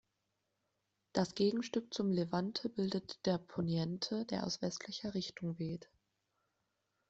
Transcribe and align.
Das 1.13 1.35
Gegenstück 1.35 1.93
zum 1.93 2.11
Levante 2.11 2.69
bildet 2.69 3.23
der 3.27 3.37
Poniente, 3.37 4.25
der 4.25 4.47
aus 4.47 4.59
westlicher 4.63 5.13
Richtung 5.13 5.59
weht. 5.59 5.91